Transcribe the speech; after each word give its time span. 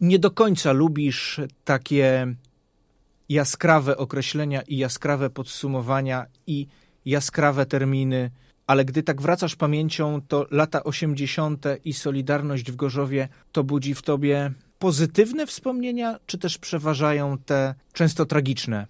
nie 0.00 0.18
do 0.18 0.30
końca 0.30 0.72
lubisz 0.72 1.40
takie 1.64 2.34
jaskrawe 3.28 3.96
określenia 3.96 4.62
i 4.62 4.76
jaskrawe 4.76 5.30
podsumowania 5.30 6.26
i 6.46 6.66
jaskrawe 7.04 7.66
terminy, 7.66 8.30
ale 8.66 8.84
gdy 8.84 9.02
tak 9.02 9.22
wracasz 9.22 9.56
pamięcią, 9.56 10.20
to 10.28 10.46
lata 10.50 10.84
80. 10.84 11.64
i 11.84 11.92
Solidarność 11.92 12.72
w 12.72 12.76
Gorzowie 12.76 13.28
to 13.52 13.64
budzi 13.64 13.94
w 13.94 14.02
tobie 14.02 14.52
pozytywne 14.78 15.46
wspomnienia, 15.46 16.18
czy 16.26 16.38
też 16.38 16.58
przeważają 16.58 17.38
te 17.38 17.74
często 17.92 18.26
tragiczne? 18.26 18.86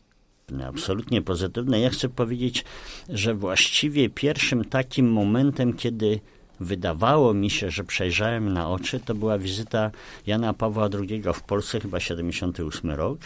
Absolutnie 0.64 1.22
pozytywne. 1.22 1.80
Ja 1.80 1.90
chcę 1.90 2.08
powiedzieć, 2.08 2.64
że 3.08 3.34
właściwie 3.34 4.10
pierwszym 4.10 4.64
takim 4.64 5.12
momentem, 5.12 5.72
kiedy 5.72 6.20
wydawało 6.60 7.34
mi 7.34 7.50
się, 7.50 7.70
że 7.70 7.84
przejrzałem 7.84 8.52
na 8.52 8.70
oczy, 8.70 9.00
to 9.00 9.14
była 9.14 9.38
wizyta 9.38 9.90
Jana 10.26 10.54
Pawła 10.54 10.88
II 11.08 11.22
w 11.34 11.42
Polsce, 11.42 11.80
chyba 11.80 12.00
78 12.00 12.90
rok, 12.90 13.18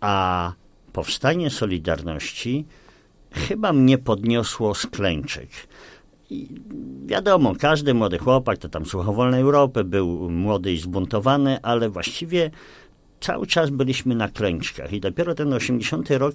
a 0.00 0.52
powstanie 0.92 1.50
Solidarności 1.50 2.64
chyba 3.32 3.72
mnie 3.72 3.98
podniosło 3.98 4.74
z 4.74 4.86
klęczek. 4.86 5.48
I 6.30 6.48
wiadomo, 7.06 7.54
każdy 7.58 7.94
młody 7.94 8.18
chłopak 8.18 8.58
to 8.58 8.68
tam 8.68 8.86
słuchał 8.86 9.14
Wolnej 9.14 9.40
Europy, 9.40 9.84
był 9.84 10.30
młody 10.30 10.72
i 10.72 10.78
zbuntowany, 10.78 11.62
ale 11.62 11.90
właściwie 11.90 12.50
cały 13.20 13.46
czas 13.46 13.70
byliśmy 13.70 14.14
na 14.14 14.28
klęczkach 14.28 14.92
i 14.92 15.00
dopiero 15.00 15.34
ten 15.34 15.52
80 15.52 16.10
rok 16.10 16.34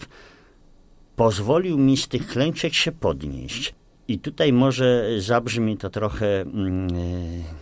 pozwolił 1.15 1.77
mi 1.77 1.97
z 1.97 2.07
tych 2.07 2.27
klęczek 2.27 2.73
się 2.73 2.91
podnieść. 2.91 3.73
I 4.11 4.19
tutaj 4.19 4.53
może 4.53 5.05
zabrzmi 5.19 5.77
to 5.77 5.89
trochę 5.89 6.41
mm, 6.41 6.87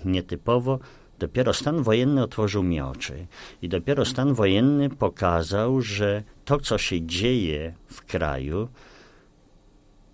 nietypowo. 0.05 0.79
Dopiero 1.19 1.53
stan 1.53 1.83
wojenny 1.83 2.23
otworzył 2.23 2.63
mi 2.63 2.81
oczy. 2.81 3.27
I 3.61 3.69
dopiero 3.69 4.05
stan 4.05 4.33
wojenny 4.33 4.89
pokazał, 4.89 5.81
że 5.81 6.23
to, 6.45 6.59
co 6.59 6.77
się 6.77 7.01
dzieje 7.01 7.73
w 7.87 8.05
kraju, 8.05 8.67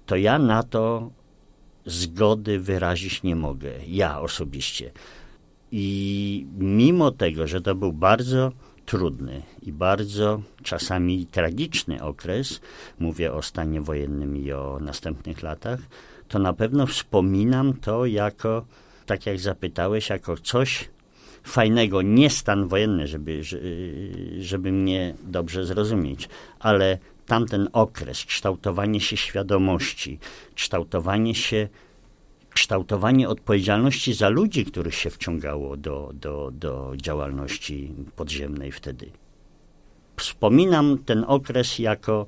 to 0.05 0.15
ja 0.15 0.39
na 0.39 0.63
to 0.63 1.11
zgody 1.85 2.59
wyrazić 2.59 3.23
nie 3.23 3.35
mogę. 3.35 3.71
Ja 3.87 4.19
osobiście. 4.19 4.91
I 5.71 6.47
mimo 6.57 7.11
tego, 7.11 7.47
że 7.47 7.61
to 7.61 7.75
był 7.75 7.93
bardzo 7.93 8.51
trudny 8.85 9.41
i 9.61 9.71
bardzo 9.71 10.41
czasami 10.63 11.25
tragiczny 11.25 12.03
okres, 12.03 12.61
mówię 12.99 13.33
o 13.33 13.41
stanie 13.41 13.81
wojennym 13.81 14.37
i 14.37 14.51
o 14.51 14.79
następnych 14.81 15.43
latach, 15.43 15.79
to 16.27 16.39
na 16.39 16.53
pewno 16.53 16.87
wspominam 16.87 17.73
to 17.73 18.05
jako, 18.05 18.65
tak 19.05 19.25
jak 19.25 19.39
zapytałeś, 19.39 20.09
jako 20.09 20.37
coś 20.37 20.89
fajnego, 21.43 22.01
nie 22.01 22.29
stan 22.29 22.67
wojenny, 22.67 23.07
żeby, 23.07 23.41
żeby 24.39 24.71
mnie 24.71 25.15
dobrze 25.23 25.65
zrozumieć, 25.65 26.29
ale 26.59 26.97
tamten 27.25 27.69
okres, 27.73 28.25
kształtowanie 28.25 28.99
się 28.99 29.17
świadomości, 29.17 30.19
kształtowanie 30.55 31.35
się 31.35 31.67
kształtowanie 32.49 33.29
odpowiedzialności 33.29 34.13
za 34.13 34.29
ludzi, 34.29 34.65
których 34.65 34.95
się 34.95 35.09
wciągało 35.09 35.77
do, 35.77 36.11
do, 36.13 36.51
do 36.53 36.93
działalności 36.97 37.93
podziemnej 38.15 38.71
wtedy. 38.71 39.11
Wspominam 40.25 40.97
ten 40.97 41.25
okres 41.27 41.79
jako 41.79 42.25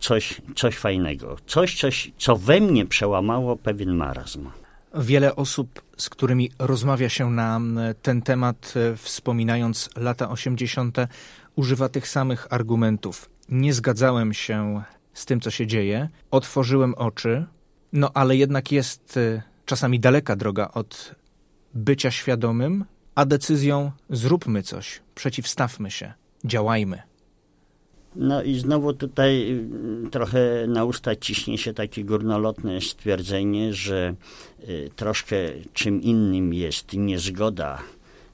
coś, 0.00 0.40
coś 0.56 0.76
fajnego, 0.76 1.36
coś, 1.46 1.80
coś, 1.80 2.12
co 2.18 2.36
we 2.36 2.60
mnie 2.60 2.86
przełamało 2.86 3.56
pewien 3.56 3.94
marazm. 3.94 4.50
Wiele 4.94 5.36
osób, 5.36 5.82
z 5.96 6.08
którymi 6.08 6.50
rozmawia 6.58 7.08
się 7.08 7.30
na 7.30 7.60
ten 8.02 8.22
temat, 8.22 8.74
e, 8.76 8.96
wspominając 8.96 9.90
lata 9.96 10.30
80., 10.30 10.98
używa 11.56 11.88
tych 11.88 12.08
samych 12.08 12.46
argumentów. 12.50 13.30
Nie 13.48 13.74
zgadzałem 13.74 14.34
się 14.34 14.82
z 15.12 15.26
tym, 15.26 15.40
co 15.40 15.50
się 15.50 15.66
dzieje, 15.66 16.08
otworzyłem 16.30 16.94
oczy, 16.94 17.46
no 17.92 18.10
ale 18.14 18.36
jednak 18.36 18.72
jest 18.72 19.16
e, 19.16 19.42
czasami 19.64 20.00
daleka 20.00 20.36
droga 20.36 20.70
od 20.74 21.14
bycia 21.74 22.10
świadomym, 22.10 22.84
a 23.14 23.24
decyzją 23.24 23.92
zróbmy 24.10 24.62
coś, 24.62 25.00
przeciwstawmy 25.14 25.90
się, 25.90 26.12
działajmy. 26.44 27.07
No 28.16 28.42
i 28.42 28.54
znowu 28.54 28.92
tutaj 28.92 29.52
y, 30.06 30.10
trochę 30.10 30.66
na 30.68 30.84
usta 30.84 31.16
ciśnie 31.16 31.58
się 31.58 31.74
takie 31.74 32.04
górnolotne 32.04 32.80
stwierdzenie, 32.80 33.74
że 33.74 34.14
y, 34.68 34.90
troszkę 34.96 35.36
czym 35.72 36.02
innym 36.02 36.54
jest 36.54 36.92
niezgoda 36.92 37.78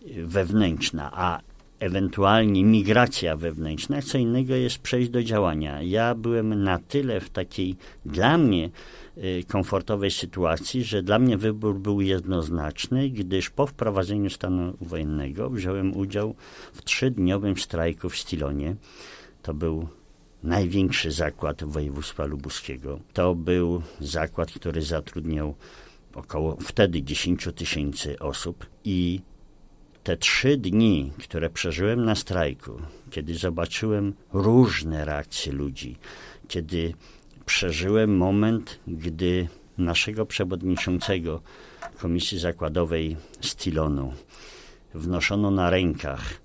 y, 0.02 0.26
wewnętrzna, 0.26 1.10
a 1.14 1.40
ewentualnie 1.80 2.64
migracja 2.64 3.36
wewnętrzna, 3.36 4.02
co 4.02 4.18
innego 4.18 4.54
jest 4.54 4.78
przejść 4.78 5.10
do 5.10 5.22
działania. 5.22 5.82
Ja 5.82 6.14
byłem 6.14 6.62
na 6.62 6.78
tyle 6.78 7.20
w 7.20 7.30
takiej 7.30 7.76
dla 8.06 8.38
mnie 8.38 8.70
komfortowej 9.48 10.10
sytuacji, 10.10 10.84
że 10.84 11.02
dla 11.02 11.18
mnie 11.18 11.36
wybór 11.36 11.78
był 11.78 12.00
jednoznaczny, 12.00 13.10
gdyż 13.10 13.50
po 13.50 13.66
wprowadzeniu 13.66 14.30
stanu 14.30 14.76
wojennego 14.80 15.50
wziąłem 15.50 15.96
udział 15.96 16.34
w 16.72 16.84
trzydniowym 16.84 17.58
strajku 17.58 18.08
w 18.08 18.16
Stilonie. 18.16 18.76
To 19.44 19.54
był 19.54 19.88
największy 20.42 21.10
zakład 21.10 21.64
województwa 21.64 22.24
lubuskiego. 22.24 23.00
To 23.12 23.34
był 23.34 23.82
zakład, 24.00 24.52
który 24.52 24.82
zatrudniał 24.82 25.54
około 26.14 26.56
wtedy 26.56 27.02
10 27.02 27.48
tysięcy 27.56 28.18
osób 28.18 28.66
i 28.84 29.20
te 30.02 30.16
trzy 30.16 30.56
dni, 30.56 31.12
które 31.22 31.50
przeżyłem 31.50 32.04
na 32.04 32.14
strajku, 32.14 32.80
kiedy 33.10 33.34
zobaczyłem 33.34 34.14
różne 34.32 35.04
reakcje 35.04 35.52
ludzi, 35.52 35.96
kiedy 36.48 36.94
przeżyłem 37.46 38.16
moment, 38.16 38.80
gdy 38.86 39.48
naszego 39.78 40.26
przewodniczącego 40.26 41.40
Komisji 41.98 42.38
Zakładowej 42.38 43.16
Stilonu 43.40 44.12
wnoszono 44.94 45.50
na 45.50 45.70
rękach 45.70 46.40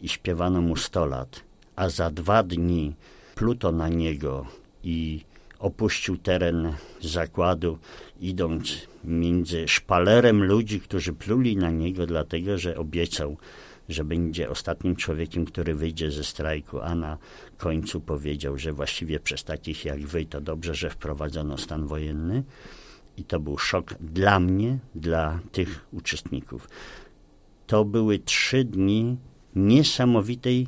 i 0.00 0.08
śpiewano 0.08 0.60
mu 0.60 0.76
100 0.76 1.06
lat, 1.06 1.47
a 1.78 1.88
za 1.88 2.10
dwa 2.10 2.42
dni 2.42 2.94
pluto 3.34 3.72
na 3.72 3.88
niego 3.88 4.46
i 4.82 5.24
opuścił 5.58 6.16
teren 6.16 6.72
zakładu, 7.00 7.78
idąc 8.20 8.88
między 9.04 9.68
szpalerem 9.68 10.44
ludzi, 10.44 10.80
którzy 10.80 11.12
pluli 11.12 11.56
na 11.56 11.70
niego, 11.70 12.06
dlatego 12.06 12.58
że 12.58 12.76
obiecał, 12.76 13.36
że 13.88 14.04
będzie 14.04 14.50
ostatnim 14.50 14.96
człowiekiem, 14.96 15.44
który 15.44 15.74
wyjdzie 15.74 16.10
ze 16.10 16.24
strajku, 16.24 16.80
a 16.80 16.94
na 16.94 17.18
końcu 17.56 18.00
powiedział, 18.00 18.58
że 18.58 18.72
właściwie 18.72 19.20
przez 19.20 19.44
takich 19.44 19.84
jak 19.84 20.00
wy 20.00 20.26
to 20.26 20.40
dobrze, 20.40 20.74
że 20.74 20.90
wprowadzono 20.90 21.58
stan 21.58 21.86
wojenny. 21.86 22.44
I 23.16 23.24
to 23.24 23.40
był 23.40 23.58
szok 23.58 23.94
dla 24.00 24.40
mnie, 24.40 24.78
dla 24.94 25.40
tych 25.52 25.86
uczestników. 25.92 26.68
To 27.66 27.84
były 27.84 28.18
trzy 28.18 28.64
dni 28.64 29.16
niesamowitej 29.56 30.66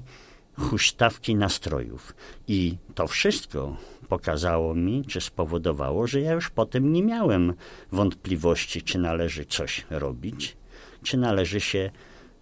huśtawki 0.60 1.34
nastrojów. 1.34 2.15
I 2.48 2.76
to 2.94 3.06
wszystko 3.06 3.76
pokazało 4.09 4.75
mi, 4.75 5.04
czy 5.04 5.21
spowodowało, 5.21 6.06
że 6.06 6.21
ja 6.21 6.32
już 6.32 6.50
potem 6.50 6.93
nie 6.93 7.03
miałem 7.03 7.54
wątpliwości, 7.93 8.82
czy 8.82 8.98
należy 8.98 9.44
coś 9.44 9.87
robić, 9.91 10.56
czy 11.03 11.16
należy 11.16 11.60
się 11.60 11.91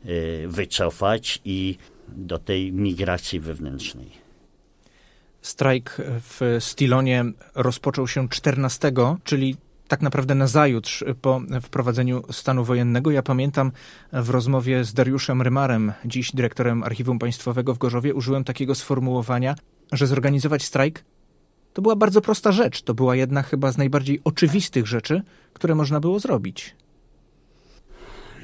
y, 0.06 0.44
wycofać 0.48 1.40
i 1.44 1.76
do 2.08 2.38
tej 2.38 2.72
migracji 2.72 3.40
wewnętrznej. 3.40 4.10
Strajk 5.42 5.96
w 6.20 6.56
Stilonie 6.60 7.24
rozpoczął 7.54 8.08
się 8.08 8.28
14, 8.28 8.92
czyli 9.24 9.56
tak 9.88 10.02
naprawdę 10.02 10.34
na 10.34 10.46
zajutrz 10.46 11.04
po 11.22 11.40
wprowadzeniu 11.62 12.22
stanu 12.30 12.64
wojennego. 12.64 13.10
Ja 13.10 13.22
pamiętam 13.22 13.72
w 14.12 14.30
rozmowie 14.30 14.84
z 14.84 14.94
Dariuszem 14.94 15.42
Rymarem, 15.42 15.92
dziś 16.04 16.32
dyrektorem 16.32 16.82
Archiwum 16.82 17.18
Państwowego 17.18 17.74
w 17.74 17.78
Gorzowie, 17.78 18.14
użyłem 18.14 18.44
takiego 18.44 18.74
sformułowania, 18.74 19.54
że 19.92 20.06
zorganizować 20.06 20.64
strajk 20.64 21.04
to 21.72 21.82
była 21.82 21.96
bardzo 21.96 22.20
prosta 22.20 22.52
rzecz. 22.52 22.82
To 22.82 22.94
była 22.94 23.16
jedna 23.16 23.42
chyba 23.42 23.72
z 23.72 23.78
najbardziej 23.78 24.20
oczywistych 24.24 24.86
rzeczy, 24.86 25.22
które 25.52 25.74
można 25.74 26.00
było 26.00 26.20
zrobić. 26.20 26.76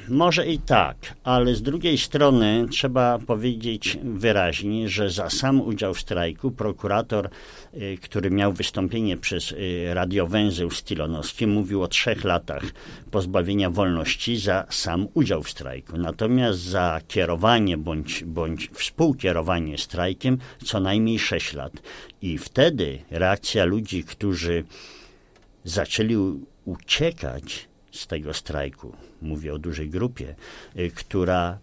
Może 0.09 0.47
i 0.47 0.59
tak, 0.59 0.97
ale 1.25 1.55
z 1.55 1.63
drugiej 1.63 1.99
strony 1.99 2.67
trzeba 2.71 3.19
powiedzieć 3.19 3.99
wyraźnie, 4.03 4.89
że 4.89 5.11
za 5.11 5.31
sam 5.31 5.61
udział 5.61 5.95
w 5.95 6.01
strajku 6.01 6.51
prokurator, 6.51 7.31
y, 7.75 7.99
który 8.03 8.31
miał 8.31 8.53
wystąpienie 8.53 9.17
przez 9.17 9.53
y, 9.53 9.91
radiowęzeł 9.95 10.71
stilonowski, 10.71 11.47
mówił 11.47 11.83
o 11.83 11.89
trzech 11.89 12.25
latach 12.25 12.63
pozbawienia 13.11 13.71
wolności 13.71 14.37
za 14.37 14.67
sam 14.71 15.09
udział 15.15 15.43
w 15.43 15.51
strajku. 15.51 15.97
Natomiast 15.97 16.59
za 16.59 17.01
kierowanie 17.09 17.79
bądź, 17.79 18.25
bądź 18.25 18.71
współkierowanie 18.73 19.79
strajkiem 19.79 20.39
co 20.65 20.81
najmniej 20.81 21.19
sześć 21.19 21.53
lat. 21.53 21.73
I 22.23 22.39
wtedy 22.39 22.99
reakcja 23.11 23.65
ludzi, 23.65 24.05
którzy 24.05 24.65
zaczęli 25.65 26.17
uciekać, 26.65 27.69
z 27.95 28.07
tego 28.07 28.35
strajku, 28.35 28.97
mówię 29.23 29.55
o 29.55 29.59
dużej 29.59 29.91
grupie, 29.91 30.35
y, 30.79 30.91
która 30.91 31.59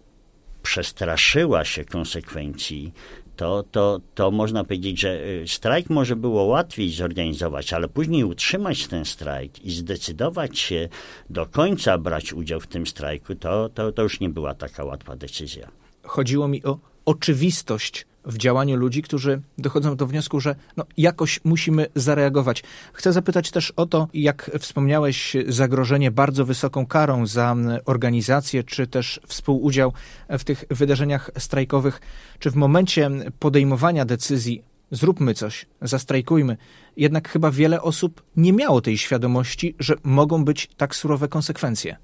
przestraszyła 0.62 1.64
się 1.64 1.84
konsekwencji, 1.84 2.92
to, 3.36 3.62
to, 3.62 4.00
to 4.14 4.30
można 4.30 4.64
powiedzieć, 4.64 5.00
że 5.00 5.24
y, 5.24 5.44
strajk 5.48 5.90
może 5.90 6.16
było 6.16 6.44
łatwiej 6.44 6.90
zorganizować, 6.90 7.72
ale 7.72 7.88
później 7.88 8.24
utrzymać 8.24 8.86
ten 8.86 9.04
strajk 9.04 9.64
i 9.64 9.70
zdecydować 9.70 10.58
się 10.58 10.88
do 11.30 11.46
końca 11.46 11.98
brać 11.98 12.32
udział 12.32 12.60
w 12.60 12.66
tym 12.66 12.86
strajku, 12.86 13.34
to, 13.34 13.68
to, 13.68 13.92
to 13.92 14.02
już 14.02 14.20
nie 14.20 14.28
była 14.28 14.54
taka 14.54 14.84
łatwa 14.84 15.16
decyzja. 15.16 15.68
Chodziło 16.02 16.48
mi 16.48 16.64
o 16.64 16.91
oczywistość 17.04 18.06
w 18.24 18.38
działaniu 18.38 18.76
ludzi, 18.76 19.02
którzy 19.02 19.42
dochodzą 19.58 19.96
do 19.96 20.06
wniosku, 20.06 20.40
że 20.40 20.54
no, 20.76 20.84
jakoś 20.96 21.40
musimy 21.44 21.86
zareagować. 21.94 22.62
Chcę 22.92 23.12
zapytać 23.12 23.50
też 23.50 23.70
o 23.70 23.86
to, 23.86 24.08
jak 24.14 24.50
wspomniałeś, 24.58 25.36
zagrożenie 25.48 26.10
bardzo 26.10 26.44
wysoką 26.44 26.86
karą 26.86 27.26
za 27.26 27.56
organizację, 27.84 28.64
czy 28.64 28.86
też 28.86 29.20
współudział 29.26 29.92
w 30.28 30.44
tych 30.44 30.64
wydarzeniach 30.70 31.30
strajkowych. 31.38 32.00
Czy 32.38 32.50
w 32.50 32.54
momencie 32.54 33.10
podejmowania 33.38 34.04
decyzji 34.04 34.62
zróbmy 34.90 35.34
coś, 35.34 35.66
zastrajkujmy, 35.82 36.56
jednak 36.96 37.28
chyba 37.28 37.50
wiele 37.50 37.82
osób 37.82 38.22
nie 38.36 38.52
miało 38.52 38.80
tej 38.80 38.98
świadomości, 38.98 39.74
że 39.78 39.94
mogą 40.02 40.44
być 40.44 40.68
tak 40.76 40.96
surowe 40.96 41.28
konsekwencje. 41.28 41.96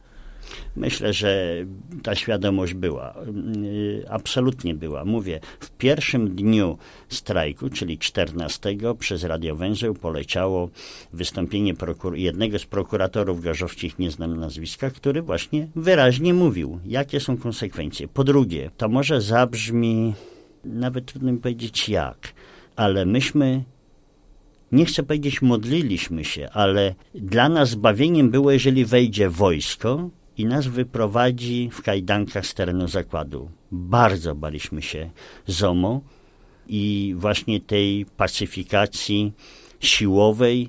Myślę, 0.76 1.12
że 1.12 1.54
ta 2.02 2.14
świadomość 2.14 2.74
była. 2.74 3.14
Y, 3.64 4.04
absolutnie 4.10 4.74
była. 4.74 5.04
Mówię, 5.04 5.40
w 5.60 5.70
pierwszym 5.70 6.36
dniu 6.36 6.78
strajku, 7.08 7.68
czyli 7.68 7.98
14, 7.98 8.76
przez 8.98 9.24
radiowęzeł 9.24 9.94
poleciało 9.94 10.70
wystąpienie 11.12 11.74
jednego 12.14 12.58
z 12.58 12.66
prokuratorów 12.66 13.42
gorzowskich, 13.42 13.98
nie 13.98 14.10
znam 14.10 14.40
nazwiska, 14.40 14.90
który 14.90 15.22
właśnie 15.22 15.68
wyraźnie 15.76 16.34
mówił, 16.34 16.80
jakie 16.86 17.20
są 17.20 17.36
konsekwencje. 17.36 18.08
Po 18.08 18.24
drugie, 18.24 18.70
to 18.76 18.88
może 18.88 19.20
zabrzmi, 19.20 20.14
nawet 20.64 21.06
trudno 21.06 21.32
mi 21.32 21.38
powiedzieć 21.38 21.88
jak, 21.88 22.32
ale 22.76 23.06
myśmy 23.06 23.64
nie 24.72 24.84
chcę 24.84 25.02
powiedzieć 25.02 25.42
modliliśmy 25.42 26.24
się, 26.24 26.48
ale 26.52 26.94
dla 27.14 27.48
nas 27.48 27.70
zbawieniem 27.70 28.30
było, 28.30 28.50
jeżeli 28.50 28.84
wejdzie 28.84 29.30
wojsko 29.30 30.10
i 30.38 30.46
nas 30.46 30.66
wyprowadzi 30.66 31.70
w 31.72 31.82
kajdankach 31.82 32.46
z 32.46 32.54
terenu 32.54 32.88
zakładu. 32.88 33.50
Bardzo 33.72 34.34
baliśmy 34.34 34.82
się 34.82 35.10
ZOMO 35.46 36.00
i 36.68 37.14
właśnie 37.18 37.60
tej 37.60 38.06
pacyfikacji 38.16 39.32
siłowej. 39.80 40.68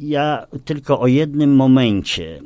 Ja 0.00 0.46
tylko 0.64 1.00
o 1.00 1.06
jednym 1.06 1.56
momencie, 1.56 2.40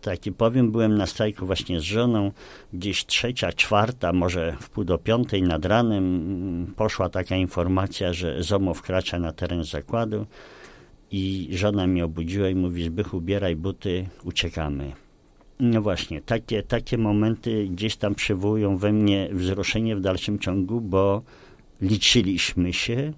taki 0.00 0.32
powiem, 0.32 0.72
byłem 0.72 0.94
na 0.98 1.06
strajku 1.06 1.46
właśnie 1.46 1.80
z 1.80 1.82
żoną, 1.82 2.32
gdzieś 2.72 3.06
trzecia, 3.06 3.52
czwarta, 3.52 4.12
może 4.12 4.56
w 4.60 4.70
pół 4.70 4.84
do 4.84 4.98
piątej 4.98 5.42
nad 5.42 5.64
ranem 5.64 6.74
poszła 6.76 7.08
taka 7.08 7.36
informacja, 7.36 8.12
że 8.12 8.42
ZOMO 8.42 8.74
wkracza 8.74 9.18
na 9.18 9.32
teren 9.32 9.64
zakładu 9.64 10.26
i 11.10 11.48
żona 11.52 11.86
mnie 11.86 12.04
obudziła 12.04 12.48
i 12.48 12.54
mówi, 12.54 12.84
Zbychu, 12.84 13.16
ubieraj 13.16 13.56
buty, 13.56 14.08
uciekamy. 14.24 15.03
No 15.60 15.82
właśnie, 15.82 16.20
takie, 16.20 16.62
takie 16.62 16.98
momenty 16.98 17.68
gdzieś 17.70 17.96
tam 17.96 18.14
przywołują 18.14 18.76
we 18.76 18.92
mnie 18.92 19.28
wzruszenie 19.32 19.96
w 19.96 20.00
dalszym 20.00 20.38
ciągu, 20.38 20.80
bo 20.80 21.22
liczyliśmy 21.80 22.72
się 22.72 23.12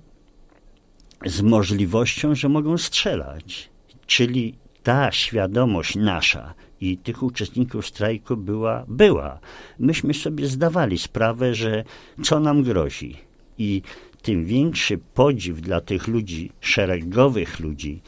z 1.27 1.43
możliwością, 1.43 2.35
że 2.35 2.49
mogą 2.49 2.79
strzelać. 2.79 3.71
Czyli 4.07 4.55
ta 4.83 5.13
świadomość 5.13 5.97
nasza 5.97 6.55
i 6.81 6.99
tych 6.99 7.23
uczestników 7.23 7.87
strajku 7.87 8.37
była, 8.37 8.85
była. 8.89 9.39
Myśmy 9.79 10.15
sobie 10.15 10.47
zdawali 10.47 10.99
sprawę, 10.99 11.55
że 11.55 11.85
co 12.23 12.41
nam 12.41 12.63
grozi. 12.63 13.17
I 13.59 13.83
tym 14.23 14.45
większy 14.45 14.99
podziw 14.99 15.61
dla 15.61 15.81
tych 15.81 16.09
ludzi, 16.09 16.53
szeregowych 16.61 17.61
ludzi, 17.61 18.03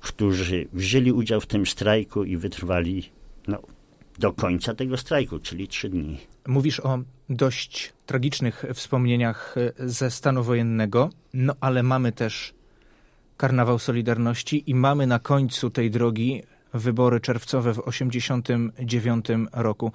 którzy 0.00 0.68
wzięli 0.72 1.12
udział 1.12 1.40
w 1.40 1.46
tym 1.46 1.66
strajku 1.66 2.24
i 2.24 2.36
wytrwali 2.36 3.10
no, 3.50 3.62
do 4.18 4.32
końca 4.32 4.74
tego 4.74 4.96
strajku, 4.96 5.38
czyli 5.38 5.68
trzy 5.68 5.88
dni. 5.88 6.18
Mówisz 6.46 6.80
o 6.80 6.98
dość 7.30 7.92
tragicznych 8.06 8.64
wspomnieniach 8.74 9.54
e, 9.78 9.88
ze 9.88 10.10
stanu 10.10 10.42
wojennego, 10.42 11.10
no 11.34 11.54
ale 11.60 11.82
mamy 11.82 12.12
też 12.12 12.54
karnawał 13.36 13.78
Solidarności 13.78 14.70
i 14.70 14.74
mamy 14.74 15.06
na 15.06 15.18
końcu 15.18 15.70
tej 15.70 15.90
drogi 15.90 16.42
wybory 16.74 17.20
czerwcowe 17.20 17.74
w 17.74 17.82
1989 17.84 19.26
roku. 19.52 19.92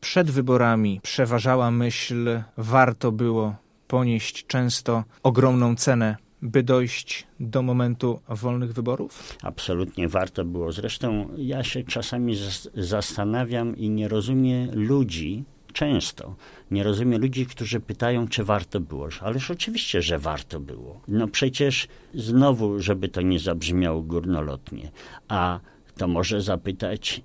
Przed 0.00 0.30
wyborami 0.30 1.00
przeważała 1.02 1.70
myśl, 1.70 2.42
warto 2.56 3.12
było 3.12 3.54
ponieść 3.88 4.46
często 4.46 5.04
ogromną 5.22 5.76
cenę 5.76 6.16
by 6.42 6.62
dojść 6.62 7.26
do 7.40 7.62
momentu 7.62 8.20
wolnych 8.28 8.72
wyborów? 8.72 9.36
Absolutnie 9.42 10.08
warto 10.08 10.44
było. 10.44 10.72
Zresztą 10.72 11.28
ja 11.36 11.64
się 11.64 11.84
czasami 11.84 12.36
zastanawiam 12.74 13.76
i 13.76 13.90
nie 13.90 14.08
rozumiem 14.08 14.70
ludzi, 14.74 15.44
często 15.72 16.36
nie 16.70 16.82
rozumiem 16.82 17.20
ludzi, 17.20 17.46
którzy 17.46 17.80
pytają, 17.80 18.28
czy 18.28 18.44
warto 18.44 18.80
było. 18.80 19.08
Ależ 19.20 19.50
oczywiście, 19.50 20.02
że 20.02 20.18
warto 20.18 20.60
było. 20.60 21.00
No 21.08 21.28
przecież 21.28 21.88
znowu, 22.14 22.78
żeby 22.78 23.08
to 23.08 23.20
nie 23.20 23.38
zabrzmiało 23.38 24.02
górnolotnie, 24.02 24.90
a 25.28 25.60
to 26.02 26.08
może 26.08 26.40
zapytać, 26.40 27.22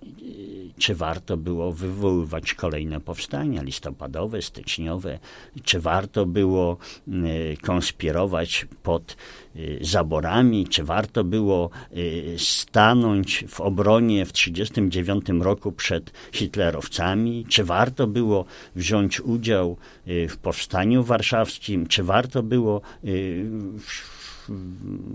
czy 0.77 0.95
warto 0.95 1.37
było 1.37 1.71
wywoływać 1.71 2.53
kolejne 2.53 2.99
powstania 2.99 3.61
listopadowe, 3.61 4.41
styczniowe, 4.41 5.19
czy 5.63 5.79
warto 5.79 6.25
było 6.25 6.77
y, 7.07 7.57
konspirować 7.61 8.67
pod 8.83 9.17
y, 9.55 9.79
zaborami, 9.81 10.67
czy 10.67 10.83
warto 10.83 11.23
było 11.23 11.69
y, 11.97 12.35
stanąć 12.37 13.45
w 13.47 13.61
obronie 13.61 14.25
w 14.25 14.31
1939 14.31 15.43
roku 15.43 15.71
przed 15.71 16.11
hitlerowcami, 16.31 17.45
czy 17.49 17.63
warto 17.63 18.07
było 18.07 18.45
wziąć 18.75 19.21
udział 19.21 19.77
w 20.05 20.37
powstaniu 20.37 21.03
warszawskim, 21.03 21.87
czy 21.87 22.03
warto 22.03 22.43
było 22.43 22.81
w 23.79 24.16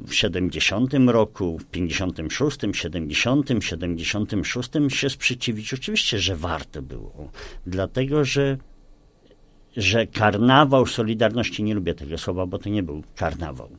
w 0.07 0.15
70 0.15 0.95
roku, 1.07 1.59
w 1.59 1.65
56, 1.65 2.59
70, 2.73 3.49
76 3.61 4.71
się 4.89 5.11
sprzeciwić? 5.11 5.75
Oczywiście, 5.75 6.19
że 6.19 6.37
warto 6.37 6.83
było. 6.83 7.31
Dlatego, 7.67 8.25
że 8.25 8.59
że 9.77 10.07
karnawał 10.07 10.87
Solidarności, 10.87 11.63
nie 11.63 11.75
lubię 11.75 11.95
tego 11.95 12.19
słowa, 12.19 12.47
bo 12.47 12.59
to 12.59 12.69
nie 12.69 12.83
był 12.83 13.03
karnawał, 13.17 13.71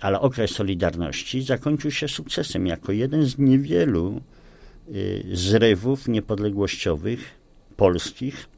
ale 0.00 0.20
okres 0.20 0.50
Solidarności 0.50 1.42
zakończył 1.42 1.90
się 1.90 2.08
sukcesem 2.08 2.66
jako 2.66 2.92
jeden 2.92 3.26
z 3.26 3.38
niewielu 3.38 4.20
y, 4.88 5.24
zrywów 5.32 6.08
niepodległościowych 6.08 7.40
polskich 7.76 8.48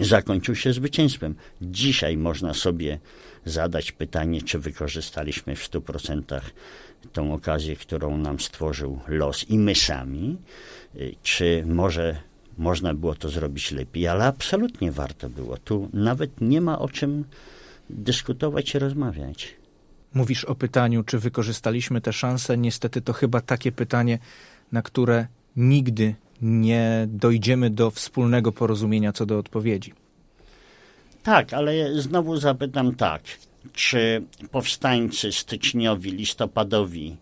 zakończył 0.00 0.54
się 0.54 0.72
zwycięstwem. 0.72 1.34
Dzisiaj 1.62 2.16
można 2.16 2.54
sobie 2.54 2.98
zadać 3.44 3.92
pytanie, 3.92 4.42
czy 4.42 4.58
wykorzystaliśmy 4.58 5.56
w 5.56 5.70
100% 5.70 6.40
tą 7.12 7.34
okazję, 7.34 7.76
którą 7.76 8.18
nam 8.18 8.40
stworzył 8.40 9.00
los 9.08 9.50
i 9.50 9.58
my 9.58 9.74
sami, 9.74 10.36
y, 10.96 11.14
czy 11.22 11.64
może 11.66 12.16
można 12.58 12.94
było 12.94 13.14
to 13.14 13.28
zrobić 13.28 13.72
lepiej, 13.72 14.08
ale 14.08 14.24
absolutnie 14.24 14.92
warto 14.92 15.30
było. 15.30 15.56
Tu 15.56 15.88
nawet 15.92 16.40
nie 16.40 16.60
ma 16.60 16.78
o 16.78 16.88
czym 16.88 17.24
dyskutować 17.90 18.74
i 18.74 18.78
rozmawiać. 18.78 19.54
Mówisz 20.14 20.44
o 20.44 20.54
pytaniu, 20.54 21.04
czy 21.04 21.18
wykorzystaliśmy 21.18 22.00
tę 22.00 22.12
szansę. 22.12 22.58
Niestety 22.58 23.00
to 23.00 23.12
chyba 23.12 23.40
takie 23.40 23.72
pytanie, 23.72 24.18
na 24.72 24.82
które 24.82 25.26
nigdy 25.56 26.14
nie 26.42 27.06
dojdziemy 27.08 27.70
do 27.70 27.90
wspólnego 27.90 28.52
porozumienia 28.52 29.12
co 29.12 29.26
do 29.26 29.38
odpowiedzi. 29.38 29.92
Tak, 31.24 31.52
ale 31.52 32.02
znowu 32.02 32.36
zapytam 32.36 32.94
tak. 32.94 33.22
Czy 33.72 34.22
powstańcy 34.50 35.32
styczniowi, 35.32 36.10
listopadowi 36.10 37.16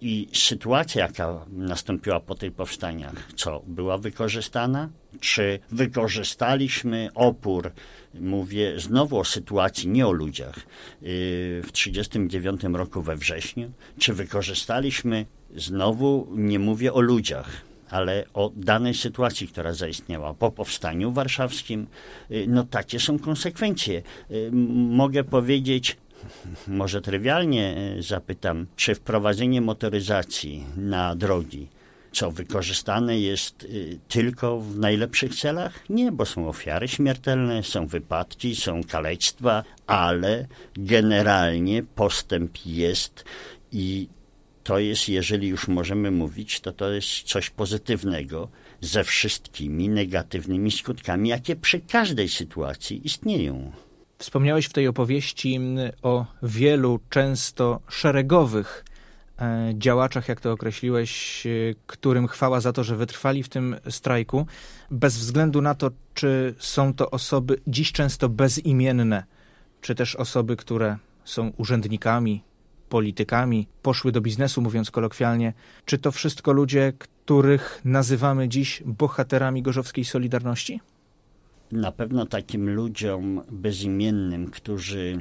i 0.00 0.28
sytuacja, 0.32 1.02
jaka 1.02 1.46
nastąpiła 1.52 2.20
po 2.20 2.34
tych 2.34 2.52
powstaniach, 2.52 3.28
co 3.36 3.62
była 3.66 3.98
wykorzystana? 3.98 4.88
Czy 5.20 5.58
wykorzystaliśmy 5.70 7.08
opór, 7.14 7.72
mówię 8.14 8.80
znowu 8.80 9.18
o 9.18 9.24
sytuacji, 9.24 9.88
nie 9.88 10.06
o 10.06 10.12
ludziach, 10.12 10.56
yy, 10.56 10.62
w 11.62 11.72
1939 11.72 12.76
roku 12.76 13.02
we 13.02 13.16
wrześniu? 13.16 13.70
Czy 13.98 14.12
wykorzystaliśmy, 14.12 15.26
znowu 15.56 16.28
nie 16.36 16.58
mówię 16.58 16.92
o 16.92 17.00
ludziach, 17.00 17.65
ale 17.90 18.24
o 18.34 18.52
danej 18.56 18.94
sytuacji, 18.94 19.48
która 19.48 19.72
zaistniała 19.72 20.34
po 20.34 20.50
powstaniu 20.50 21.12
warszawskim, 21.12 21.86
y, 22.30 22.44
no 22.48 22.64
takie 22.64 23.00
są 23.00 23.18
konsekwencje. 23.18 24.02
Y, 24.30 24.50
mogę 24.90 25.24
powiedzieć, 25.24 25.96
może 26.68 27.00
trywialnie 27.00 27.94
y, 27.98 28.02
zapytam, 28.02 28.66
czy 28.76 28.94
wprowadzenie 28.94 29.60
motoryzacji 29.60 30.64
na 30.76 31.16
drogi 31.16 31.68
co 32.12 32.30
wykorzystane 32.30 33.20
jest 33.20 33.66
tylko 34.08 34.60
w 34.60 34.78
najlepszych 34.78 35.34
celach? 35.34 35.90
Nie, 35.90 36.12
bo 36.12 36.26
są 36.26 36.48
ofiary 36.48 36.88
śmiertelne, 36.88 37.62
są 37.62 37.86
wypadki, 37.86 38.56
są 38.56 38.84
kalectwa, 38.84 39.64
ale 39.86 40.46
generalnie 40.74 41.82
postęp 41.82 42.66
jest 42.66 43.24
i 43.72 44.08
to 44.66 44.78
jest, 44.78 45.08
jeżeli 45.08 45.48
już 45.48 45.68
możemy 45.68 46.10
mówić, 46.10 46.60
to 46.60 46.72
to 46.72 46.90
jest 46.90 47.22
coś 47.22 47.50
pozytywnego 47.50 48.48
ze 48.80 49.04
wszystkimi 49.04 49.88
negatywnymi 49.88 50.70
skutkami, 50.70 51.28
jakie 51.28 51.56
przy 51.56 51.80
każdej 51.80 52.28
sytuacji 52.28 53.06
istnieją. 53.06 53.72
Wspomniałeś 54.18 54.66
w 54.66 54.72
tej 54.72 54.88
opowieści 54.88 55.60
o 56.02 56.26
wielu, 56.42 57.00
często 57.10 57.80
szeregowych 57.88 58.84
e, 59.38 59.72
działaczach, 59.78 60.28
jak 60.28 60.40
to 60.40 60.52
określiłeś, 60.52 61.46
e, 61.46 61.50
którym 61.86 62.28
chwała 62.28 62.60
za 62.60 62.72
to, 62.72 62.84
że 62.84 62.96
wytrwali 62.96 63.42
w 63.42 63.48
tym 63.48 63.76
strajku, 63.90 64.46
bez 64.90 65.18
względu 65.18 65.62
na 65.62 65.74
to, 65.74 65.90
czy 66.14 66.54
są 66.58 66.94
to 66.94 67.10
osoby 67.10 67.60
dziś 67.66 67.92
często 67.92 68.28
bezimienne, 68.28 69.24
czy 69.80 69.94
też 69.94 70.16
osoby, 70.16 70.56
które 70.56 70.96
są 71.24 71.52
urzędnikami, 71.56 72.42
politykami, 72.88 73.66
poszły 73.82 74.12
do 74.12 74.20
biznesu, 74.20 74.62
mówiąc 74.62 74.90
kolokwialnie. 74.90 75.52
Czy 75.84 75.98
to 75.98 76.12
wszystko 76.12 76.52
ludzie, 76.52 76.92
których 76.98 77.80
nazywamy 77.84 78.48
dziś 78.48 78.82
bohaterami 78.86 79.62
gorzowskiej 79.62 80.04
Solidarności? 80.04 80.80
Na 81.72 81.92
pewno 81.92 82.26
takim 82.26 82.70
ludziom 82.70 83.42
bezimiennym, 83.50 84.50
którzy 84.50 85.20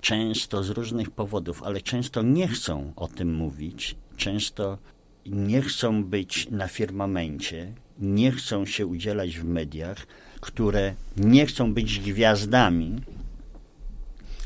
często 0.00 0.62
z 0.62 0.70
różnych 0.70 1.10
powodów, 1.10 1.62
ale 1.62 1.80
często 1.80 2.22
nie 2.22 2.48
chcą 2.48 2.92
o 2.96 3.08
tym 3.08 3.34
mówić, 3.34 3.96
często 4.16 4.78
nie 5.26 5.62
chcą 5.62 6.04
być 6.04 6.50
na 6.50 6.68
firmamencie, 6.68 7.72
nie 7.98 8.32
chcą 8.32 8.66
się 8.66 8.86
udzielać 8.86 9.38
w 9.38 9.44
mediach, 9.44 10.06
które 10.40 10.94
nie 11.16 11.46
chcą 11.46 11.74
być 11.74 12.00
gwiazdami. 12.00 13.00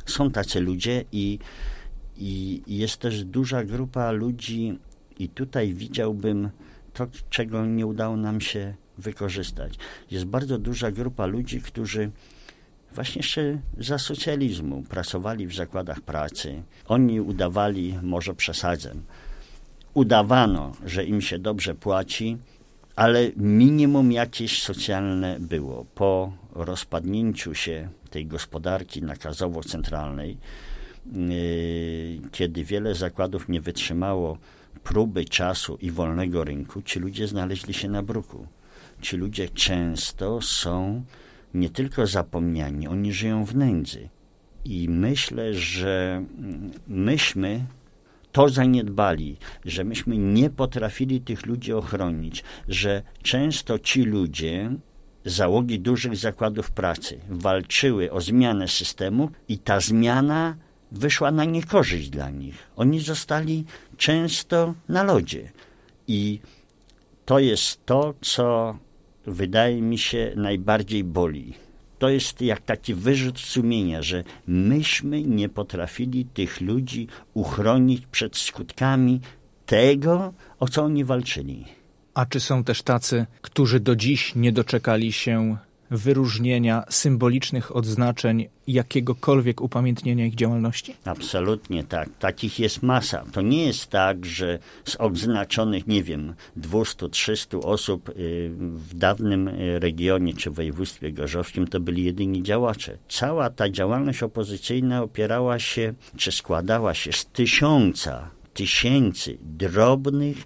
Są 0.06 0.30
tacy 0.30 0.60
ludzie 0.60 1.04
i 1.12 1.38
i 2.20 2.62
jest 2.66 2.96
też 2.96 3.24
duża 3.24 3.64
grupa 3.64 4.10
ludzi, 4.10 4.78
i 5.18 5.28
tutaj 5.28 5.74
widziałbym 5.74 6.50
to, 6.92 7.06
czego 7.30 7.66
nie 7.66 7.86
udało 7.86 8.16
nam 8.16 8.40
się 8.40 8.74
wykorzystać. 8.98 9.74
Jest 10.10 10.24
bardzo 10.24 10.58
duża 10.58 10.90
grupa 10.90 11.26
ludzi, 11.26 11.60
którzy 11.60 12.10
właśnie 12.94 13.18
jeszcze 13.18 13.58
za 13.78 13.98
socjalizmu 13.98 14.82
pracowali 14.82 15.46
w 15.46 15.54
zakładach 15.54 16.00
pracy. 16.00 16.62
Oni 16.86 17.20
udawali, 17.20 17.98
może 18.02 18.34
przesadzę, 18.34 18.94
udawano, 19.94 20.72
że 20.86 21.04
im 21.04 21.20
się 21.20 21.38
dobrze 21.38 21.74
płaci, 21.74 22.36
ale 22.96 23.30
minimum 23.36 24.12
jakieś 24.12 24.62
socjalne 24.62 25.36
było. 25.40 25.84
Po 25.94 26.32
rozpadnięciu 26.52 27.54
się 27.54 27.88
tej 28.10 28.26
gospodarki 28.26 29.02
nakazowo-centralnej, 29.02 30.36
kiedy 32.32 32.64
wiele 32.64 32.94
zakładów 32.94 33.48
nie 33.48 33.60
wytrzymało 33.60 34.38
próby 34.84 35.24
czasu 35.24 35.78
i 35.80 35.90
wolnego 35.90 36.44
rynku, 36.44 36.82
ci 36.82 36.98
ludzie 36.98 37.28
znaleźli 37.28 37.74
się 37.74 37.88
na 37.88 38.02
bruku. 38.02 38.46
Ci 39.00 39.16
ludzie 39.16 39.48
często 39.48 40.40
są 40.40 41.04
nie 41.54 41.70
tylko 41.70 42.06
zapomniani, 42.06 42.88
oni 42.88 43.12
żyją 43.12 43.44
w 43.44 43.56
nędzy. 43.56 44.08
I 44.64 44.88
myślę, 44.88 45.54
że 45.54 46.24
myśmy 46.88 47.64
to 48.32 48.48
zaniedbali, 48.48 49.36
że 49.64 49.84
myśmy 49.84 50.18
nie 50.18 50.50
potrafili 50.50 51.20
tych 51.20 51.46
ludzi 51.46 51.72
ochronić, 51.72 52.44
że 52.68 53.02
często 53.22 53.78
ci 53.78 54.02
ludzie, 54.02 54.70
załogi 55.24 55.80
dużych 55.80 56.16
zakładów 56.16 56.70
pracy, 56.70 57.18
walczyły 57.28 58.12
o 58.12 58.20
zmianę 58.20 58.68
systemu 58.68 59.30
i 59.48 59.58
ta 59.58 59.80
zmiana 59.80 60.56
wyszła 60.92 61.30
na 61.30 61.44
niekorzyść 61.44 62.10
dla 62.10 62.30
nich. 62.30 62.70
Oni 62.76 63.00
zostali 63.00 63.64
często 63.96 64.74
na 64.88 65.02
lodzie. 65.02 65.50
I 66.08 66.40
to 67.24 67.38
jest 67.38 67.86
to, 67.86 68.14
co 68.20 68.78
wydaje 69.26 69.82
mi 69.82 69.98
się 69.98 70.32
najbardziej 70.36 71.04
boli. 71.04 71.54
To 71.98 72.08
jest 72.08 72.42
jak 72.42 72.60
taki 72.60 72.94
wyrzut 72.94 73.38
sumienia, 73.38 74.02
że 74.02 74.24
myśmy 74.46 75.22
nie 75.22 75.48
potrafili 75.48 76.24
tych 76.24 76.60
ludzi 76.60 77.08
uchronić 77.34 78.06
przed 78.06 78.36
skutkami 78.36 79.20
tego, 79.66 80.32
o 80.60 80.68
co 80.68 80.82
oni 80.82 81.04
walczyli. 81.04 81.64
A 82.14 82.26
czy 82.26 82.40
są 82.40 82.64
też 82.64 82.82
tacy, 82.82 83.26
którzy 83.42 83.80
do 83.80 83.96
dziś 83.96 84.34
nie 84.34 84.52
doczekali 84.52 85.12
się 85.12 85.56
wyróżnienia, 85.90 86.84
symbolicznych 86.88 87.76
odznaczeń, 87.76 88.48
jakiegokolwiek 88.66 89.60
upamiętnienia 89.60 90.26
ich 90.26 90.34
działalności? 90.34 90.96
Absolutnie 91.04 91.84
tak. 91.84 92.08
Takich 92.18 92.58
jest 92.58 92.82
masa. 92.82 93.24
To 93.32 93.40
nie 93.40 93.66
jest 93.66 93.86
tak, 93.86 94.26
że 94.26 94.58
z 94.84 94.96
odznaczonych, 94.96 95.86
nie 95.86 96.02
wiem, 96.02 96.34
200-300 96.58 97.60
osób 97.64 98.08
y, 98.08 98.12
w 98.56 98.94
dawnym 98.94 99.48
y, 99.48 99.78
regionie 99.78 100.34
czy 100.34 100.50
województwie 100.50 101.12
gorzowskim 101.12 101.66
to 101.66 101.80
byli 101.80 102.04
jedyni 102.04 102.42
działacze. 102.42 102.98
Cała 103.08 103.50
ta 103.50 103.70
działalność 103.70 104.22
opozycyjna 104.22 105.02
opierała 105.02 105.58
się, 105.58 105.94
czy 106.16 106.32
składała 106.32 106.94
się 106.94 107.12
z 107.12 107.26
tysiąca, 107.26 108.30
tysięcy 108.54 109.38
drobnych, 109.42 110.36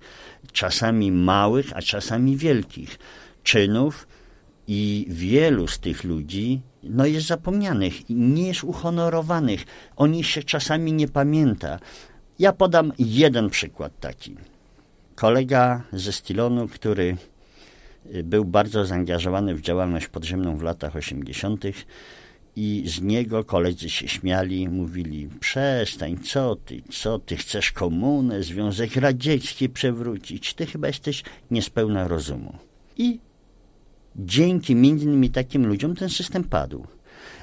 czasami 0.52 1.12
małych, 1.12 1.66
a 1.74 1.82
czasami 1.82 2.36
wielkich 2.36 2.98
czynów, 3.42 4.06
i 4.68 5.06
wielu 5.08 5.68
z 5.68 5.78
tych 5.78 6.04
ludzi 6.04 6.60
no, 6.82 7.06
jest 7.06 7.26
zapomnianych 7.26 7.94
nie 8.10 8.46
jest 8.46 8.64
uhonorowanych. 8.64 9.64
O 9.96 10.06
nich 10.06 10.26
się 10.26 10.42
czasami 10.42 10.92
nie 10.92 11.08
pamięta. 11.08 11.78
Ja 12.38 12.52
podam 12.52 12.92
jeden 12.98 13.50
przykład 13.50 14.00
taki. 14.00 14.36
Kolega 15.14 15.82
ze 15.92 16.12
Stilonu, 16.12 16.68
który 16.68 17.16
y, 18.14 18.22
był 18.22 18.44
bardzo 18.44 18.84
zaangażowany 18.84 19.54
w 19.54 19.60
działalność 19.60 20.08
podziemną 20.08 20.56
w 20.56 20.62
latach 20.62 20.96
80. 20.96 21.64
i 22.56 22.84
z 22.86 23.00
niego 23.00 23.44
koledzy 23.44 23.90
się 23.90 24.08
śmiali, 24.08 24.68
mówili: 24.68 25.28
Przestań, 25.40 26.18
co 26.18 26.56
ty, 26.56 26.82
co 26.90 27.18
ty 27.18 27.36
chcesz 27.36 27.72
komunę, 27.72 28.42
Związek 28.42 28.96
Radziecki 28.96 29.68
przewrócić? 29.68 30.54
Ty 30.54 30.66
chyba 30.66 30.86
jesteś 30.86 31.22
niespełna 31.50 32.08
rozumu. 32.08 32.58
I 32.96 33.18
dzięki 34.16 34.74
między 34.74 35.04
innymi 35.04 35.30
takim 35.30 35.66
ludziom 35.66 35.96
ten 35.96 36.08
system 36.08 36.44
padł. 36.44 36.86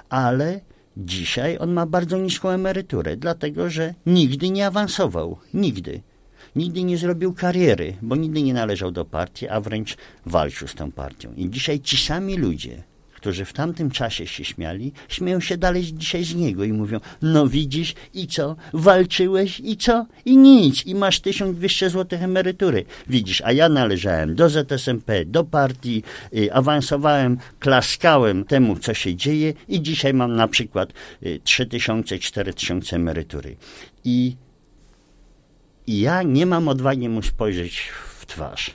Ale 0.09 0.61
dzisiaj 0.97 1.57
on 1.59 1.73
ma 1.73 1.85
bardzo 1.85 2.17
niską 2.17 2.49
emeryturę, 2.49 3.17
dlatego 3.17 3.69
że 3.69 3.93
nigdy 4.05 4.49
nie 4.49 4.67
awansował. 4.67 5.37
Nigdy. 5.53 6.01
Nigdy 6.55 6.83
nie 6.83 6.97
zrobił 6.97 7.33
kariery, 7.33 7.97
bo 8.01 8.15
nigdy 8.15 8.41
nie 8.41 8.53
należał 8.53 8.91
do 8.91 9.05
partii, 9.05 9.47
a 9.47 9.61
wręcz 9.61 9.97
walczył 10.25 10.67
z 10.67 10.75
tą 10.75 10.91
partią. 10.91 11.33
I 11.37 11.49
dzisiaj 11.49 11.79
ci 11.79 11.97
sami 11.97 12.37
ludzie, 12.37 12.83
którzy 13.21 13.45
w 13.45 13.53
tamtym 13.53 13.91
czasie 13.91 14.27
się 14.27 14.45
śmiali, 14.45 14.91
śmieją 15.09 15.39
się 15.39 15.57
dalej 15.57 15.83
dzisiaj 15.83 16.23
z 16.23 16.35
niego 16.35 16.63
i 16.63 16.73
mówią, 16.73 16.99
no 17.21 17.47
widzisz 17.47 17.93
i 18.13 18.27
co, 18.27 18.55
walczyłeś 18.73 19.59
i 19.59 19.77
co, 19.77 20.05
i 20.25 20.37
nic, 20.37 20.85
i 20.85 20.95
masz 20.95 21.19
1200 21.19 21.89
zł 21.89 22.19
emerytury. 22.21 22.85
Widzisz, 23.07 23.41
a 23.45 23.51
ja 23.51 23.69
należałem 23.69 24.35
do 24.35 24.49
ZSMP, 24.49 25.25
do 25.25 25.43
partii, 25.43 26.03
y, 26.35 26.53
awansowałem, 26.53 27.37
klaskałem 27.59 28.43
temu, 28.45 28.79
co 28.79 28.93
się 28.93 29.15
dzieje 29.15 29.53
i 29.67 29.81
dzisiaj 29.81 30.13
mam 30.13 30.35
na 30.35 30.47
przykład 30.47 30.93
y, 31.23 31.39
3000, 31.43 32.19
4000 32.19 32.95
emerytury. 32.95 33.55
I, 34.03 34.35
I 35.87 35.99
ja 35.99 36.23
nie 36.23 36.45
mam 36.45 36.67
odwagi 36.67 37.09
mu 37.09 37.21
spojrzeć 37.21 37.91
w 38.19 38.25
twarz, 38.25 38.71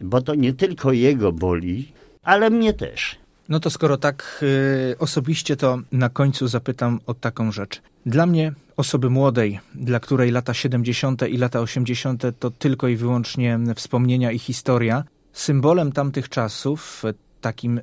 bo 0.00 0.22
to 0.22 0.34
nie 0.34 0.52
tylko 0.52 0.92
jego 0.92 1.32
boli, 1.32 1.92
ale 2.22 2.50
mnie 2.50 2.72
też. 2.72 3.19
No 3.50 3.60
to 3.60 3.70
skoro 3.70 3.96
tak 3.96 4.44
y, 4.92 4.98
osobiście, 4.98 5.56
to 5.56 5.78
na 5.92 6.08
końcu 6.08 6.48
zapytam 6.48 7.00
o 7.06 7.14
taką 7.14 7.52
rzecz. 7.52 7.82
Dla 8.06 8.26
mnie, 8.26 8.52
osoby 8.76 9.10
młodej, 9.10 9.60
dla 9.74 10.00
której 10.00 10.30
lata 10.30 10.54
70. 10.54 11.28
i 11.28 11.36
lata 11.36 11.60
80. 11.60 12.22
to 12.38 12.50
tylko 12.50 12.88
i 12.88 12.96
wyłącznie 12.96 13.58
wspomnienia 13.74 14.32
i 14.32 14.38
historia, 14.38 15.04
symbolem 15.32 15.92
tamtych 15.92 16.28
czasów, 16.28 17.02
takim 17.40 17.80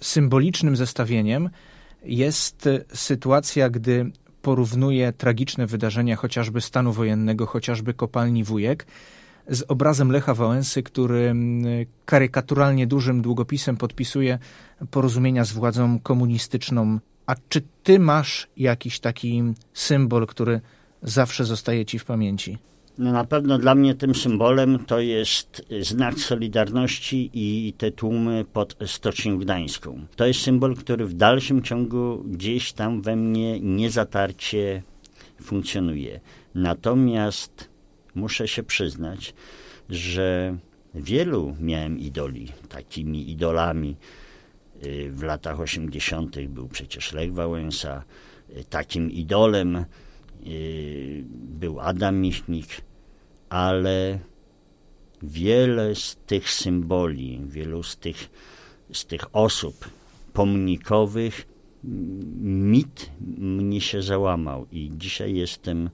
symbolicznym 0.00 0.76
zestawieniem 0.76 1.50
jest 2.04 2.68
sytuacja, 2.94 3.70
gdy 3.70 4.10
porównuje 4.42 5.12
tragiczne 5.12 5.66
wydarzenia 5.66 6.16
chociażby 6.16 6.60
stanu 6.60 6.92
wojennego, 6.92 7.46
chociażby 7.46 7.94
kopalni 7.94 8.44
Wujek, 8.44 8.86
z 9.48 9.64
obrazem 9.68 10.12
Lecha 10.12 10.34
Wałęsy, 10.34 10.82
który 10.82 11.18
mm, 11.18 11.64
karykaturalnie 12.04 12.86
dużym 12.86 13.22
długopisem 13.22 13.76
podpisuje 13.76 14.38
porozumienia 14.90 15.44
z 15.44 15.52
władzą 15.52 15.98
komunistyczną. 15.98 16.98
A 17.26 17.34
czy 17.48 17.62
ty 17.82 17.98
masz 17.98 18.48
jakiś 18.56 19.00
taki 19.00 19.42
symbol, 19.74 20.26
który 20.26 20.60
zawsze 21.02 21.44
zostaje 21.44 21.84
ci 21.84 21.98
w 21.98 22.04
pamięci? 22.04 22.58
No 22.98 23.12
na 23.12 23.24
pewno 23.24 23.58
dla 23.58 23.74
mnie 23.74 23.94
tym 23.94 24.14
symbolem 24.14 24.78
to 24.86 25.00
jest 25.00 25.62
znak 25.80 26.18
Solidarności 26.18 27.30
i 27.34 27.72
te 27.78 27.90
tłumy 27.90 28.44
pod 28.52 28.76
Stocznią 28.86 29.38
Gdańską. 29.38 30.06
To 30.16 30.26
jest 30.26 30.40
symbol, 30.40 30.76
który 30.76 31.06
w 31.06 31.14
dalszym 31.14 31.62
ciągu 31.62 32.22
gdzieś 32.26 32.72
tam 32.72 33.02
we 33.02 33.16
mnie 33.16 33.60
niezatarcie 33.60 34.82
funkcjonuje. 35.42 36.20
Natomiast 36.54 37.71
muszę 38.14 38.48
się 38.48 38.62
przyznać, 38.62 39.34
że 39.90 40.56
wielu 40.94 41.56
miałem 41.60 41.98
idoli, 41.98 42.48
takimi 42.68 43.30
idolami. 43.30 43.96
Y, 44.86 45.10
w 45.12 45.22
latach 45.22 45.60
80. 45.60 46.48
był 46.48 46.68
przecież 46.68 47.12
Lech 47.12 47.34
Wałęsa, 47.34 48.04
y, 48.50 48.64
takim 48.64 49.10
idolem 49.10 49.84
y, 50.46 51.24
był 51.32 51.80
Adam 51.80 52.20
Michnik, 52.20 52.68
ale 53.48 54.18
wiele 55.22 55.94
z 55.94 56.16
tych 56.26 56.50
symboli, 56.50 57.40
wielu 57.46 57.82
z 57.82 57.96
tych, 57.96 58.30
z 58.92 59.06
tych 59.06 59.36
osób 59.36 59.90
pomnikowych 60.32 61.46
mit 62.40 63.10
mnie 63.38 63.80
się 63.80 64.02
załamał 64.02 64.66
i 64.72 64.90
dzisiaj 64.96 65.34
jestem, 65.34 65.90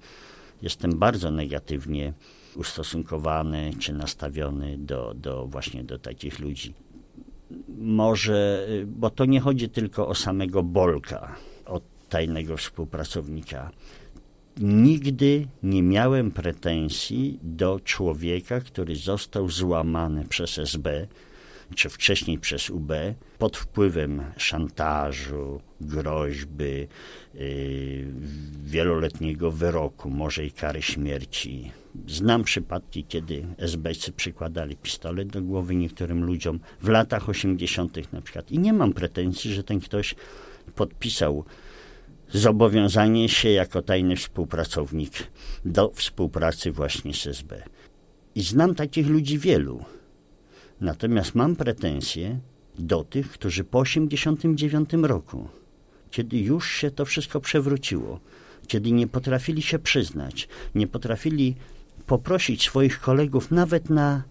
jestem 0.62 0.99
bardzo 0.99 1.31
negatywnie 1.31 2.12
ustosunkowany 2.57 3.71
czy 3.79 3.93
nastawiony 3.93 4.79
do, 4.79 5.15
do 5.15 5.47
właśnie 5.47 5.85
do 5.85 5.99
takich 5.99 6.38
ludzi. 6.38 6.75
Może, 7.79 8.69
bo 8.87 9.11
to 9.11 9.25
nie 9.25 9.41
chodzi 9.41 9.69
tylko 9.69 10.09
o 10.09 10.15
samego 10.15 10.62
Bolka, 10.62 11.37
o 11.67 11.81
tajnego 12.09 12.57
współpracownika. 12.57 13.71
Nigdy 14.61 15.47
nie 15.62 15.83
miałem 15.83 16.31
pretensji 16.31 17.38
do 17.43 17.81
człowieka, 17.85 18.61
który 18.61 18.97
został 18.97 19.49
złamany 19.50 20.25
przez 20.25 20.59
SB, 20.59 21.07
czy 21.75 21.89
wcześniej 21.89 22.39
przez 22.39 22.71
UB, 22.71 22.93
pod 23.39 23.57
wpływem 23.57 24.23
szantażu, 24.37 25.61
groźby, 25.81 26.89
yy, 27.35 28.07
wieloletniego 28.65 29.51
wyroku, 29.51 30.11
może 30.11 30.47
i 30.47 30.53
kary 30.53 30.83
śmierci. 30.83 31.73
Znam 32.07 32.45
przypadki, 32.45 33.05
kiedy 33.05 33.47
SBC 33.59 34.13
przykładali 34.13 34.77
pistolet 34.77 35.29
do 35.29 35.43
głowy 35.43 35.77
niektórym 35.77 36.25
ludziom 36.25 36.61
w 36.83 36.89
latach 36.89 37.29
80. 37.29 38.13
na 38.13 38.21
przykład. 38.21 38.53
I 38.53 38.59
nie 38.59 38.73
mam 38.73 38.93
pretensji, 38.93 39.53
że 39.53 39.65
ten 39.65 39.81
ktoś 39.81 40.15
podpisał 40.75 41.45
zobowiązanie 42.33 43.29
się 43.29 43.51
jako 43.51 43.83
tajny 43.83 44.17
współpracownik 44.17 45.13
do 45.65 45.91
współpracy 45.95 46.73
właśnie 46.73 47.15
z 47.15 47.27
SB. 47.27 47.63
I 48.35 48.43
znam 48.43 48.75
takich 48.75 49.07
ludzi 49.07 49.39
wielu. 49.39 49.85
Natomiast 50.81 51.35
mam 51.35 51.57
pretensje 51.57 52.39
do 52.79 53.05
tych, 53.05 53.31
którzy 53.31 53.65
po 53.65 53.79
89 53.79 54.91
roku, 55.03 55.49
kiedy 56.11 56.39
już 56.39 56.71
się 56.71 56.91
to 56.91 57.05
wszystko 57.05 57.41
przewróciło, 57.41 58.21
kiedy 58.67 58.93
nie 58.93 59.07
potrafili 59.07 59.63
się 59.63 59.79
przyznać, 59.79 60.49
nie 60.75 60.87
potrafili 60.87 61.55
poprosić 62.07 62.63
swoich 62.63 63.01
kolegów 63.01 63.51
nawet 63.51 63.91
na, 63.91 64.23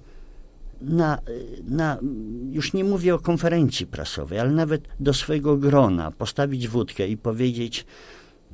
na, 0.81 1.19
na, 1.67 1.97
już 2.51 2.73
nie 2.73 2.83
mówię 2.83 3.15
o 3.15 3.19
konferencji 3.19 3.85
prasowej, 3.85 4.39
ale 4.39 4.51
nawet 4.51 4.87
do 4.99 5.13
swojego 5.13 5.57
grona 5.57 6.11
postawić 6.11 6.67
wódkę 6.67 7.07
i 7.07 7.17
powiedzieć, 7.17 7.85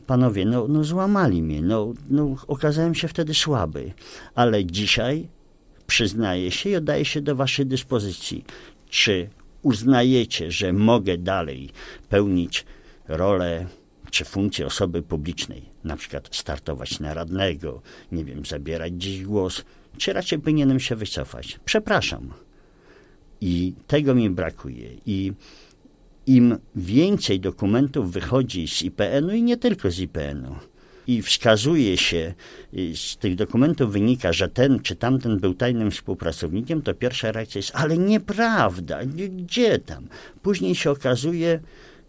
panowie, 0.07 0.45
no, 0.45 0.67
no 0.67 0.83
złamali 0.83 1.43
mnie, 1.43 1.61
no, 1.61 1.93
no 2.09 2.35
okazałem 2.47 2.95
się 2.95 3.07
wtedy 3.07 3.33
słaby, 3.33 3.93
ale 4.35 4.65
dzisiaj 4.65 5.27
przyznaję 5.87 6.51
się 6.51 6.69
i 6.69 6.75
oddaję 6.75 7.05
się 7.05 7.21
do 7.21 7.35
waszej 7.35 7.65
dyspozycji. 7.65 8.45
Czy 8.89 9.29
uznajecie, 9.61 10.51
że 10.51 10.73
mogę 10.73 11.17
dalej 11.17 11.69
pełnić 12.09 12.65
rolę 13.07 13.65
czy 14.11 14.25
funkcję 14.25 14.65
osoby 14.65 15.01
publicznej, 15.01 15.61
na 15.83 15.97
przykład 15.97 16.29
startować 16.31 16.99
na 16.99 17.13
radnego, 17.13 17.81
nie 18.11 18.25
wiem, 18.25 18.45
zabierać 18.45 18.93
gdzieś 18.93 19.23
głos, 19.23 19.63
czy 19.97 20.13
raczej 20.13 20.39
powinienem 20.39 20.79
się 20.79 20.95
wycofać? 20.95 21.59
Przepraszam. 21.65 22.33
I 23.41 23.73
tego 23.87 24.15
mi 24.15 24.29
brakuje. 24.29 24.89
I 25.05 25.33
im 26.25 26.57
więcej 26.75 27.39
dokumentów 27.39 28.11
wychodzi 28.11 28.67
z 28.67 28.81
IPN-u 28.81 29.31
i 29.31 29.43
nie 29.43 29.57
tylko 29.57 29.91
z 29.91 29.99
IPN-u, 29.99 30.55
i 31.07 31.21
wskazuje 31.21 31.97
się, 31.97 32.33
z 32.95 33.17
tych 33.17 33.35
dokumentów 33.35 33.91
wynika, 33.91 34.33
że 34.33 34.49
ten 34.49 34.79
czy 34.79 34.95
tamten 34.95 35.39
był 35.39 35.53
tajnym 35.53 35.91
współpracownikiem, 35.91 36.81
to 36.81 36.93
pierwsza 36.93 37.31
reakcja 37.31 37.59
jest, 37.59 37.71
ale 37.73 37.97
nieprawda, 37.97 39.05
gdzie 39.05 39.79
tam? 39.79 40.07
Później 40.41 40.75
się 40.75 40.91
okazuje, 40.91 41.59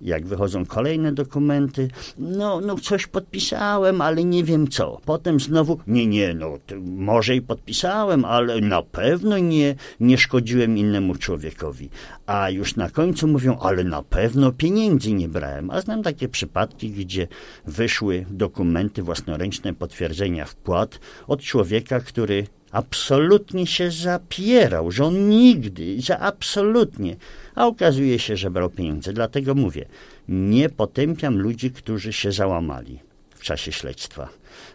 jak 0.01 0.27
wychodzą 0.27 0.67
kolejne 0.67 1.13
dokumenty, 1.13 1.89
no, 2.19 2.61
no 2.61 2.79
coś 2.79 3.07
podpisałem, 3.07 4.01
ale 4.01 4.25
nie 4.25 4.45
wiem 4.45 4.69
co. 4.69 5.01
Potem 5.05 5.41
znowu, 5.41 5.79
nie, 5.87 6.07
nie, 6.07 6.35
no 6.35 6.59
może 6.85 7.37
i 7.37 7.43
podpisałem, 7.43 8.25
ale 8.25 8.61
na 8.61 8.83
pewno 8.83 9.39
nie, 9.39 9.75
nie 10.01 10.19
szkodziłem 10.19 10.79
innemu 10.79 11.15
człowiekowi. 11.15 11.91
A 12.27 12.51
już 12.51 12.77
na 12.77 12.91
końcu 12.91 13.29
mówią, 13.29 13.59
ale 13.59 13.85
na 13.85 14.03
pewno 14.03 14.53
pieniędzy 14.53 15.13
nie 15.13 15.29
brałem. 15.29 15.71
A 15.71 15.81
znam 15.81 16.03
takie 16.03 16.29
przypadki, 16.29 16.91
gdzie 16.91 17.29
wyszły 17.67 18.27
dokumenty 18.31 19.03
własnoręczne 19.03 19.75
potwierdzenia 19.75 20.45
wpłat 20.45 21.01
od 21.27 21.41
człowieka, 21.41 22.01
który 22.01 22.47
absolutnie 22.75 23.67
się 23.67 23.91
zapierał, 23.91 24.91
że 24.91 25.05
on 25.05 25.29
nigdy, 25.29 26.03
że 26.03 26.19
absolutnie, 26.19 27.17
a 27.55 27.67
okazuje 27.67 28.19
się, 28.19 28.37
że 28.37 28.51
brał 28.51 28.71
pieniądze. 28.71 29.13
Dlatego 29.13 29.55
mówię, 29.55 29.87
nie 30.29 30.69
potępiam 30.69 31.39
ludzi, 31.39 31.71
którzy 31.71 32.13
się 32.13 32.33
załamali 32.33 32.99
w 33.31 33.43
czasie 33.43 33.73
śledztwa. 33.73 34.29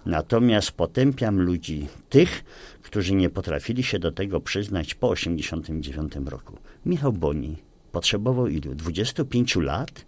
Natomiast 0.05 0.71
potępiam 0.71 1.41
ludzi 1.41 1.87
tych, 2.09 2.43
którzy 2.81 3.15
nie 3.15 3.29
potrafili 3.29 3.83
się 3.83 3.99
do 3.99 4.11
tego 4.11 4.41
przyznać 4.41 4.93
po 4.93 5.15
1989 5.15 6.29
roku. 6.29 6.57
Michał 6.85 7.13
Boni 7.13 7.57
potrzebował 7.91 8.47
ilu? 8.47 8.75
25 8.75 9.55
lat, 9.55 10.05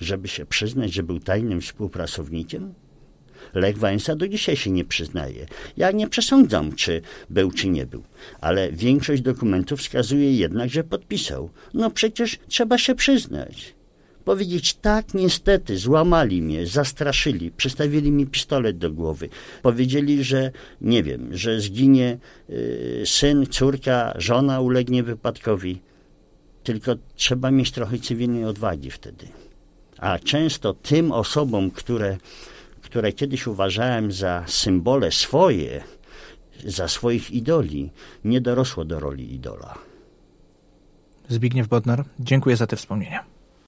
żeby 0.00 0.28
się 0.28 0.46
przyznać, 0.46 0.92
że 0.92 1.02
był 1.02 1.20
tajnym 1.20 1.60
współpracownikiem? 1.60 2.74
Lech 3.54 3.78
Wałęsa 3.78 4.16
do 4.16 4.28
dzisiaj 4.28 4.56
się 4.56 4.70
nie 4.70 4.84
przyznaje. 4.84 5.46
Ja 5.76 5.90
nie 5.90 6.08
przesądzam, 6.08 6.72
czy 6.72 7.02
był, 7.30 7.50
czy 7.50 7.68
nie 7.68 7.86
był, 7.86 8.02
ale 8.40 8.72
większość 8.72 9.22
dokumentów 9.22 9.80
wskazuje 9.80 10.36
jednak, 10.36 10.70
że 10.70 10.84
podpisał. 10.84 11.50
No 11.74 11.90
przecież 11.90 12.38
trzeba 12.48 12.78
się 12.78 12.94
przyznać. 12.94 13.74
Powiedzieć 14.24 14.74
tak, 14.74 15.14
niestety, 15.14 15.78
złamali 15.78 16.42
mnie, 16.42 16.66
zastraszyli, 16.66 17.50
przystawili 17.50 18.12
mi 18.12 18.26
pistolet 18.26 18.78
do 18.78 18.92
głowy. 18.92 19.28
Powiedzieli, 19.62 20.24
że 20.24 20.50
nie 20.80 21.02
wiem, 21.02 21.28
że 21.36 21.60
zginie 21.60 22.18
y, 22.50 23.02
syn, 23.06 23.46
córka, 23.46 24.14
żona 24.16 24.60
ulegnie 24.60 25.02
wypadkowi. 25.02 25.80
Tylko 26.62 26.94
trzeba 27.14 27.50
mieć 27.50 27.70
trochę 27.70 27.98
cywilnej 27.98 28.44
odwagi 28.44 28.90
wtedy. 28.90 29.26
A 29.98 30.18
często 30.18 30.74
tym 30.74 31.12
osobom, 31.12 31.70
które 31.70 32.16
które 32.94 33.12
kiedyś 33.12 33.46
uważałem 33.46 34.12
za 34.12 34.44
symbole 34.46 35.12
swoje, 35.12 35.82
za 36.64 36.88
swoich 36.88 37.30
idoli, 37.30 37.90
nie 38.24 38.40
dorosło 38.40 38.84
do 38.84 39.00
roli 39.00 39.34
idola. 39.34 39.78
Zbigniew 41.28 41.68
Bodnar, 41.68 42.04
dziękuję 42.18 42.56
za 42.56 42.66
te 42.66 42.76
wspomnienia. 42.76 43.33